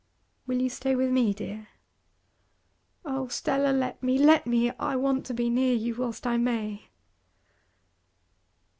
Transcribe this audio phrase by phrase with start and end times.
[0.47, 1.67] 'Will you stay with me, dear?'
[3.05, 4.71] 'Oh, Stella, let me, let me!
[4.79, 6.87] I want to be near to you whilst I may!